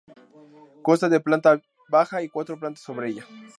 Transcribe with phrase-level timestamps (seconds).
[0.87, 3.27] Consta de planta baja y cuatro plantas sobre ella.